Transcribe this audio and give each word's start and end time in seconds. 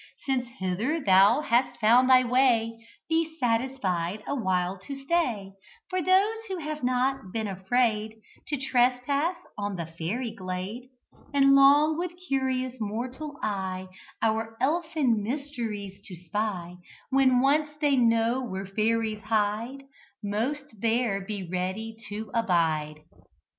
Since 0.25 0.47
hither 0.57 0.99
thou 0.99 1.41
hast 1.41 1.79
found 1.79 2.09
thy 2.09 2.23
way, 2.23 2.87
Be 3.07 3.37
satisfied 3.37 4.23
awhile 4.25 4.79
to 4.79 4.95
stay: 5.03 5.53
For 5.91 6.01
those 6.01 6.37
who 6.47 6.57
have 6.57 6.81
not 6.83 7.31
been 7.31 7.47
afraid 7.47 8.15
To 8.47 8.57
trespass 8.57 9.35
on 9.59 9.75
the 9.75 9.85
fairy 9.85 10.31
glade, 10.33 10.89
And 11.35 11.53
long, 11.53 11.99
with 11.99 12.17
curious 12.27 12.73
mortal 12.79 13.37
eye, 13.43 13.89
Our 14.23 14.57
elfin 14.59 15.21
mysteries 15.21 16.01
to 16.05 16.15
spy, 16.15 16.77
When 17.11 17.39
once 17.39 17.69
they 17.79 17.95
know 17.95 18.41
where 18.43 18.65
fairies 18.65 19.21
hide, 19.21 19.83
Most 20.23 20.63
there 20.81 21.21
be 21.23 21.47
ready 21.47 21.95
to 22.09 22.31
abide." 22.33 23.01